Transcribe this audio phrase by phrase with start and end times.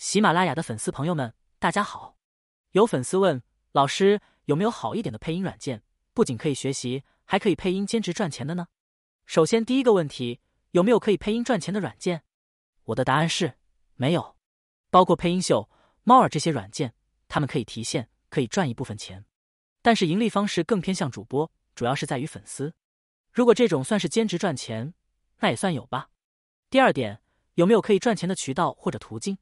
[0.00, 2.16] 喜马拉雅的粉丝朋友们，大家好。
[2.70, 5.82] 有粉丝问老师有没有好一点的配音软件，
[6.14, 8.68] 不仅可以学习，还可以配音兼职赚钱的呢？
[9.26, 10.40] 首先第一个问题，
[10.70, 12.22] 有没有可以配音赚钱的软件？
[12.84, 13.58] 我的答案是
[13.96, 14.38] 没有。
[14.88, 15.68] 包括配音秀、
[16.02, 16.94] 猫耳这些软件，
[17.28, 19.26] 他们可以提现，可以赚一部分钱，
[19.82, 22.72] 但是盈利方式更偏向主播，主要是在于粉丝。
[23.30, 24.94] 如果这种算是兼职赚钱，
[25.40, 26.08] 那也算有吧。
[26.70, 27.20] 第二点，
[27.56, 29.36] 有没有可以赚钱的渠道或者途径？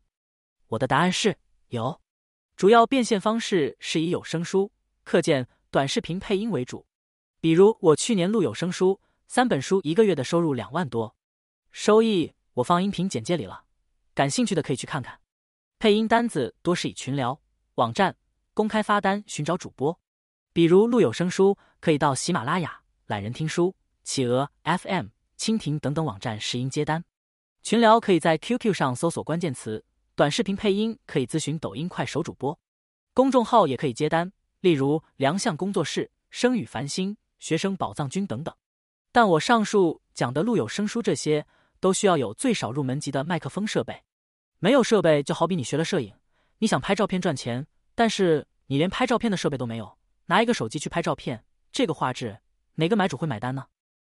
[0.69, 1.37] 我的答案是
[1.69, 2.01] 有，
[2.55, 4.70] 主要变现方式是以有声书、
[5.02, 6.87] 课件、短视频配音为主。
[7.41, 11.16] 比如我去年录有声书三本书，一个月的收入两万多，
[11.70, 13.65] 收益我放音频简介里了，
[14.15, 15.19] 感兴趣的可以去看看。
[15.79, 17.41] 配音单子多是以群聊、
[17.77, 18.15] 网站
[18.52, 19.98] 公开发单寻找主播，
[20.52, 25.07] 比如录有声书可以到喜马拉雅、懒人听书、企鹅 FM、
[25.38, 27.02] 蜻蜓等等网站试音接单。
[27.62, 29.82] 群聊可以在 QQ 上搜索关键词。
[30.19, 32.59] 短视频配音可以咨询抖音、快手主播，
[33.15, 38.52] 公众号也可以接单，例如良相工作室、声语繁星、学生宝藏君等等。
[39.13, 41.47] 但我上述讲的录有声书这些，
[41.79, 44.02] 都需要有最少入门级的麦克风设备。
[44.59, 46.13] 没有设备，就好比你学了摄影，
[46.59, 52.41] 你想拍照片赚钱，但是你连拍照片的设备都没有，拿一个手机去拍照片，这个画质
[52.75, 53.66] 哪个买主会买单呢？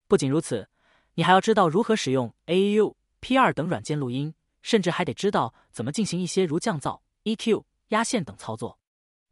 [0.09, 0.67] 不仅如此，
[1.12, 4.33] 你还要知道如何使用 A U、PR 等软件录音。
[4.62, 8.78] 甚至还得知道怎么进行一些如降噪、EQ、压线等操作，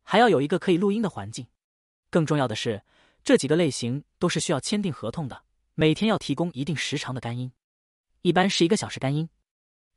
[0.03, 1.47] 还要有一个可以录音的环境。
[2.11, 2.83] 更重要的是，
[3.23, 5.43] 这几个类型都是需要签订合同的，
[5.75, 7.53] 每天要提供一定时长的干音，
[8.23, 9.29] 一般是一个小时干音。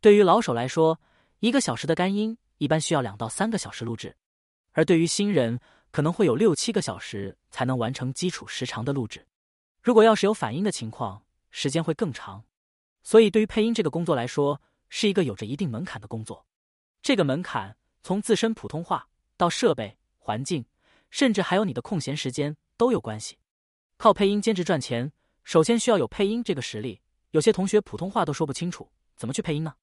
[0.01, 0.99] 对于老手来说，
[1.39, 4.15] 一个小时的干音一般需要两到三个小时录制，
[4.73, 5.59] 而对于新人，
[5.91, 9.25] 可能会有六七个小时才能完成基础时长的录制。
[9.81, 12.43] 如果要是有反音的情况，时间会更长。
[13.03, 14.61] 所以，对于配音这个工作来说，
[14.93, 16.45] 是一个有着一定门槛的工作，
[17.01, 20.65] 这个门槛从自身普通话到设备、环境，
[21.09, 23.39] 甚至还有你的空闲时间都有关系。
[23.95, 25.13] 靠配音兼职赚钱，
[25.45, 26.99] 首先需要有配音这个实力。
[27.29, 29.73] 有些同学普通话都说不清楚，怎么去配音呢？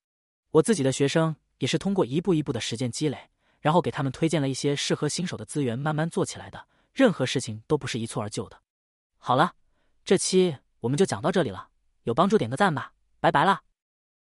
[0.51, 3.31] 我自己的学生也是通过一步一步的实践积累，
[3.61, 6.69] 然后给他们推荐了一些适合新手的资源，慢慢做起来的。
[6.93, 8.61] 任何事情都不是一蹴而就的。
[9.17, 9.55] 好了，
[10.05, 11.69] 这期我们就讲到这里了，
[12.03, 13.63] 有帮助点个赞吧，拜拜了。